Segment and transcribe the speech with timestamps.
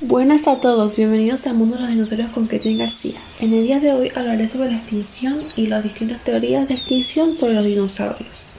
[0.00, 3.14] Buenas a todos, bienvenidos al mundo de los dinosaurios con Ketin García.
[3.40, 7.34] En el día de hoy hablaré sobre la extinción y las distintas teorías de extinción
[7.34, 8.52] sobre los dinosaurios.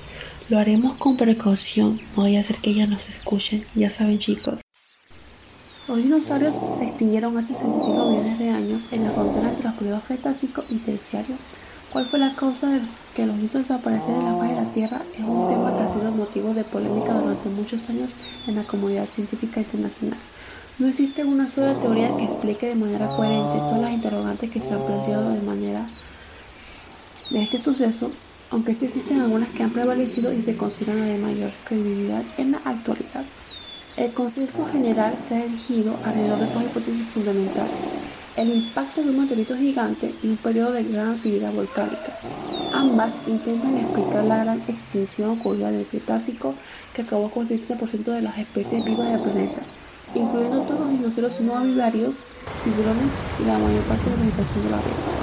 [0.49, 4.61] Lo haremos con precaución, no vaya a ser que ya nos escuchen, ya saben chicos.
[5.87, 10.03] Los dinosaurios se extinguieron hace 65 millones de años en la frontera entre los periodos
[10.05, 11.35] Cretácico y Terciario.
[11.91, 12.81] ¿Cuál fue la causa de
[13.15, 15.01] que los hizo desaparecer de la faz de la Tierra?
[15.13, 18.11] Es un tema que ha sido motivo de polémica durante muchos años
[18.47, 20.17] en la comunidad científica internacional.
[20.79, 24.75] No existe una sola teoría que explique de manera coherente todas las interrogantes que se
[24.75, 25.83] han planteado de manera
[27.31, 28.11] de este suceso,
[28.51, 32.59] aunque sí existen algunas que han prevalecido y se consideran de mayor credibilidad en la
[32.63, 33.25] actualidad.
[33.95, 37.73] El consenso general se ha erigido alrededor de dos hipótesis fundamentales.
[38.35, 42.19] El impacto de un meteorito gigante y un periodo de gran actividad volcánica.
[42.75, 46.53] Ambas intentan explicar la gran extinción ocurrida del Cretácico
[46.93, 49.63] que acabó con el 70% de las especies vivas del planeta
[50.15, 52.15] incluyendo todos los dinosaurios no avivarios,
[52.63, 53.07] tiburones
[53.39, 55.17] y la mayor parte de la vegetación de la red.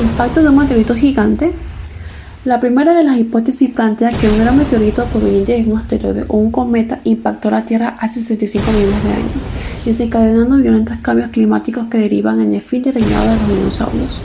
[0.00, 1.52] Impacto de un meteorito gigante
[2.46, 6.36] la primera de las hipótesis plantea que un gran meteorito proveniente de un asteroide o
[6.36, 9.48] un cometa impactó la Tierra hace 65 millones de años,
[9.84, 14.20] desencadenando violentos cambios climáticos que derivan en el fin de reinado de los dinosaurios.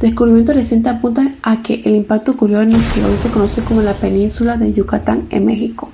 [0.00, 3.82] Descubrimientos recientes apuntan a que el impacto ocurrió en lo que hoy se conoce como
[3.82, 5.90] la península de Yucatán en México.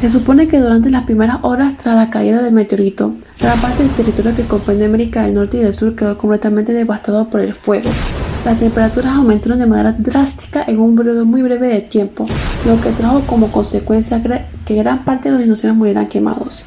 [0.00, 3.92] Se supone que durante las primeras horas tras la caída del meteorito, gran parte del
[3.92, 7.88] territorio que comprende América del Norte y del Sur quedó completamente devastado por el fuego,
[8.44, 12.26] las temperaturas aumentaron de manera drástica en un periodo muy breve de tiempo,
[12.66, 14.22] lo que trajo como consecuencia
[14.66, 16.62] que gran parte de los dinosaurios murieran quemados.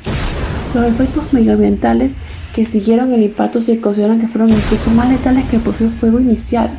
[0.73, 2.13] Los efectos medioambientales
[2.53, 6.19] que siguieron el impacto se consideran que fueron incluso más letales que el propio fuego
[6.19, 6.71] inicial.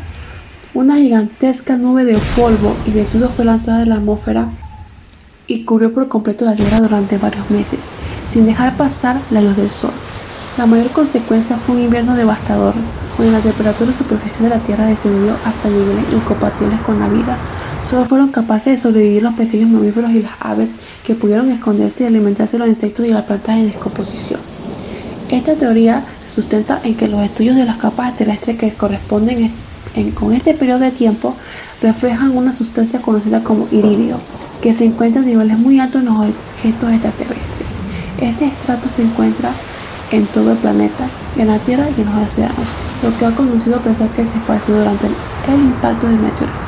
[0.74, 4.48] Una gigantesca nube de polvo y de sudo fue lanzada de la atmósfera
[5.46, 7.80] y cubrió por completo la Tierra durante varios meses,
[8.32, 9.92] sin dejar pasar la luz del sol.
[10.58, 12.74] La mayor consecuencia fue un invierno devastador,
[13.18, 17.36] cuando la temperatura superficial de la Tierra descendió hasta niveles incompatibles con la vida.
[17.90, 20.70] Solo fueron capaces de sobrevivir los pequeños mamíferos y las aves
[21.04, 24.38] que pudieron esconderse y alimentarse de los insectos y las plantas en descomposición.
[25.30, 29.50] Esta teoría se sustenta en que los estudios de las capas terrestres que corresponden
[30.14, 31.34] con este periodo de tiempo
[31.82, 34.18] reflejan una sustancia conocida como iridio,
[34.62, 37.78] que se encuentra a niveles muy altos en los objetos extraterrestres.
[38.20, 39.50] Este estrato se encuentra
[40.10, 43.76] en todo el planeta, en la Tierra y en los océanos lo que ha conducido
[43.76, 46.58] a pensar que se esparció durante el impacto del meteorito.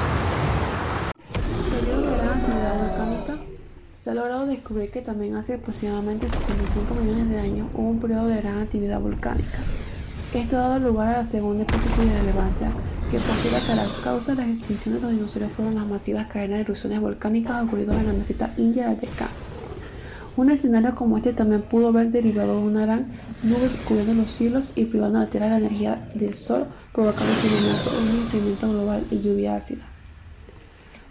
[1.70, 3.36] Periodo de actividad volcánica.
[3.94, 8.26] Se ha logrado descubrir que también hace aproximadamente 75 millones de años hubo un periodo
[8.26, 9.58] de gran actividad volcánica.
[10.32, 12.70] Esto ha dado lugar a la segunda hipótesis de relevancia,
[13.10, 16.58] que postula que la causa de la extinción de los dinosaurios fueron las masivas cadenas
[16.58, 19.49] de erupciones volcánicas ocurridas en la meseta india del Deccan.
[20.36, 23.06] Un escenario como este también pudo haber derivado de una gran
[23.42, 27.32] nube cubriendo los cielos y privando a la Tierra de la energía del Sol, provocando
[27.98, 29.82] un enfriamiento global y lluvia ácida.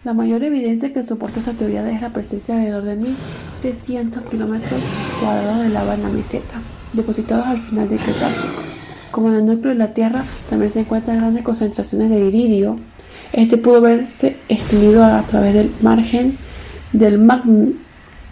[0.06, 3.08] La mayor evidencia que soporta esta teoría es la presencia de alrededor de
[3.63, 4.81] 1.300 kilómetros
[5.19, 6.62] cuadrados de lava en la meseta,
[6.94, 8.62] depositados al final del Cretácico.
[9.12, 12.78] Como en el núcleo de la Tierra también se encuentran grandes concentraciones de iridio,
[13.34, 16.38] este pudo haberse extendido a través del margen
[16.94, 17.68] del magma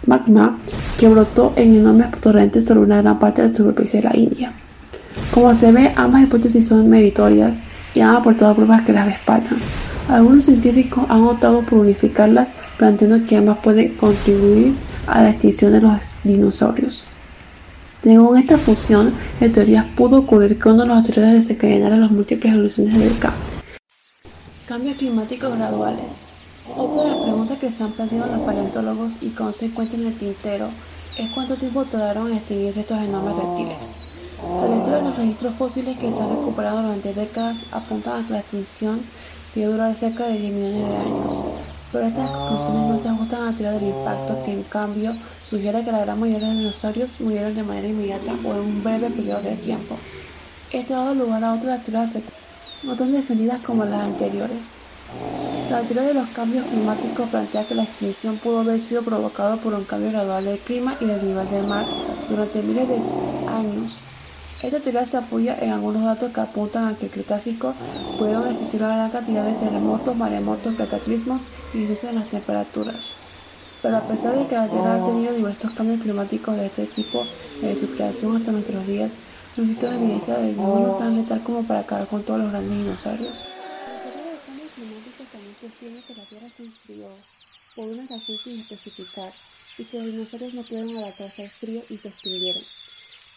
[0.06, 0.58] magma
[0.98, 4.52] que brotó en enormes torrentes sobre una gran parte de la superficie de la India.
[5.32, 7.64] Como se ve, ambas hipótesis son meritorias
[7.94, 9.58] y han aportado pruebas que las respaldan.
[10.08, 14.74] Algunos científicos han optado por unificarlas, planteando que ambas pueden contribuir
[15.06, 17.04] a la extinción de los dinosaurios.
[18.00, 22.52] Según esta fusión de teorías, pudo ocurrir que uno de los asteroides desencadenara las múltiples
[22.54, 23.38] evoluciones del campo.
[24.66, 26.27] Cambios climáticos graduales.
[26.76, 30.06] Otra de las preguntas que se han planteado los paleontólogos y que se encuentra en
[30.06, 30.68] el tintero
[31.16, 33.96] es cuánto tiempo tardaron en extinguirse estos enormes reptiles.
[34.60, 38.32] La lectura de los registros fósiles que se han recuperado durante décadas apuntan a que
[38.34, 39.00] la extinción
[39.54, 43.50] debió durar cerca de 10 millones de años, pero estas conclusiones no se ajustan a
[43.50, 47.20] la teoría del impacto, que en cambio sugiere que la gran mayoría de los dinosaurios
[47.20, 49.96] murieron de manera inmediata o en un breve periodo de tiempo.
[50.70, 52.18] Esto ha dado lugar a otras teorías
[52.84, 54.87] no tan definidas como las anteriores.
[55.70, 59.74] La teoría de los cambios climáticos plantea que la extinción pudo haber sido provocada por
[59.74, 61.84] un cambio gradual del clima y del nivel del mar
[62.28, 62.96] durante miles de
[63.48, 63.98] años.
[64.62, 67.74] Esta teoría se apoya en algunos datos que apuntan a que el Cretácico
[68.18, 71.42] pudieron existir una gran cantidad de terremotos, maremotos, cataclismos
[71.74, 73.12] y incluso en las temperaturas.
[73.80, 77.24] Pero a pesar de que la Tierra ha tenido diversos cambios climáticos de este tipo
[77.60, 79.12] desde su creación hasta nuestros días,
[79.56, 83.36] no existe evidencia de ninguno tan letal como para acabar con todos los grandes dinosaurios.
[83.36, 85.24] La teoría del cambio climático
[85.78, 87.08] que la Tierra se enfrió
[87.76, 89.32] por una razón sin especificar
[89.78, 92.64] y que los dinosaurios no pudieron adaptarse al frío y se extinguieron.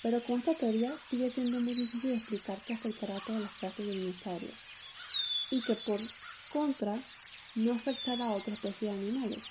[0.02, 3.52] Pero con esta teoría sigue siendo muy difícil de explicar que afectará a todas las
[3.52, 4.58] clases de dinosaurios
[5.52, 6.00] y que por
[6.52, 7.00] contra
[7.56, 9.44] no afectará a otras especies de animales,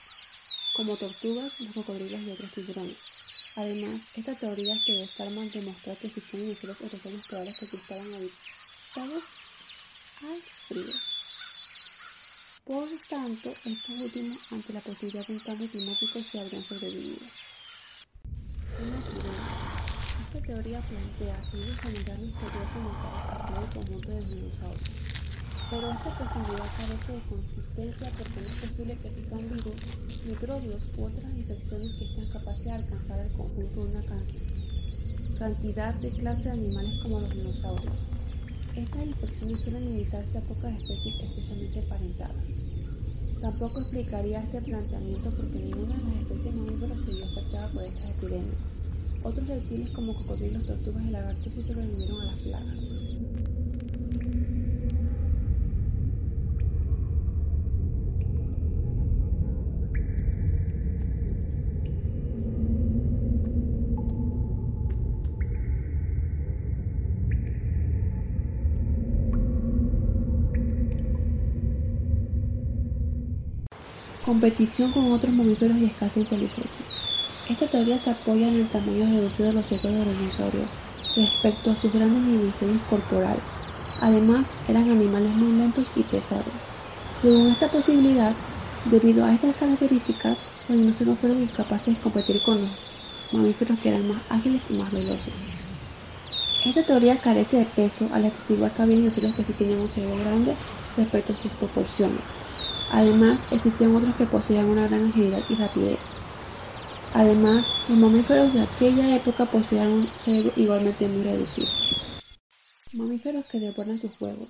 [0.73, 2.99] como tortugas, los cocodrilos y otros tiburones.
[3.55, 8.15] Además, esta teoría se desarma al demostrar que existen dinosaurios en regiones polares que estaban
[8.15, 9.23] habitados
[10.23, 11.10] al frío.
[12.71, 17.27] Por tanto, estos últimos, ante la posibilidad de un cambio climático, se habrían sobrevivido.
[20.23, 22.79] Esta teoría plantea que un desarrollar misterioso
[23.49, 24.89] todo el conjunto de dinosaurios.
[25.69, 29.75] Pero esta posibilidad carece de consistencia porque no es posible que existan virus,
[30.27, 34.05] microbios u otras infecciones que sean capaces de alcanzar el conjunto de una
[35.41, 38.20] cantidad de clases de animales como los dinosaurios.
[38.77, 42.45] Estas infecciones suelen limitarse a pocas especies especialmente emparentadas.
[43.41, 48.11] Tampoco explicaría este planteamiento porque ninguna de las especies mamíferas se vio afectada por estas
[48.11, 48.57] epidemias.
[49.25, 53.40] Otros reptiles como cocodrilos, tortugas y lagartos sí sobrevivieron a las plagas.
[74.31, 76.87] Competición con otros mamíferos y escasa inteligencia.
[77.49, 80.71] Esta teoría se apoya en el tamaño reducido de los cerebros de los dinosaurios
[81.17, 83.43] respecto a sus grandes dimensiones corporales.
[84.00, 86.47] Además, eran animales muy lentos y pesados.
[87.21, 88.32] Según esta posibilidad,
[88.85, 90.38] debido a estas características,
[90.69, 94.93] los dinosaurios fueron incapaces de competir con los mamíferos que eran más ágiles y más
[94.93, 95.35] veloces.
[96.67, 100.19] Esta teoría carece de peso al atestiguar que había dinosaurios que sí tenían un cerebro
[100.19, 100.55] grande
[100.97, 102.21] respecto a sus proporciones.
[102.91, 105.99] Además, existían otros que poseían una gran agilidad y rapidez.
[107.15, 111.69] Además, los mamíferos de aquella época poseían un cerebro igualmente muy reducido.
[112.93, 114.49] Mamíferos que devoran sus huevos.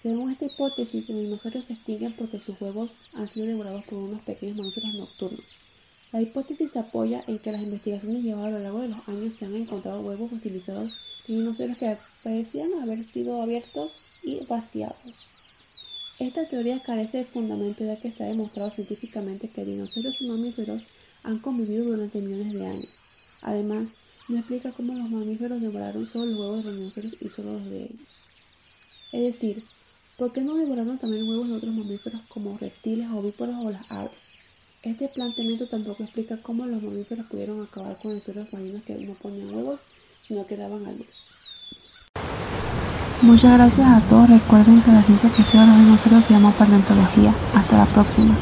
[0.00, 4.22] Según esta hipótesis, los dinosaurios se extinguen porque sus huevos han sido devorados por unos
[4.22, 5.44] pequeños mamíferos nocturnos.
[6.12, 9.34] La hipótesis se apoya en que las investigaciones llevadas a lo largo de los años
[9.34, 10.92] se han encontrado huevos fosilizados
[11.28, 15.29] de dinosaurios que parecían haber sido abiertos y vaciados.
[16.20, 20.82] Esta teoría carece de fundamento ya que se ha demostrado científicamente que dinosaurios y mamíferos
[21.24, 22.90] han convivido durante millones de años.
[23.40, 27.70] Además, no explica cómo los mamíferos devoraron solo los huevos de dinosaurios y solo los
[27.70, 28.00] de ellos.
[29.14, 29.64] Es decir,
[30.18, 34.28] ¿por qué no devoraron también huevos de otros mamíferos como reptiles, ovíparos o las aves?
[34.82, 39.14] Este planteamiento tampoco explica cómo los mamíferos pudieron acabar con los seres marinos que no
[39.14, 39.80] ponían huevos,
[40.28, 41.39] sino que daban a luz.
[43.22, 44.30] Muchas gracias a todos.
[44.30, 47.34] Recuerden que la ciencia que estudia los dinosaurios se llama paleontología.
[47.54, 48.34] Hasta la próxima.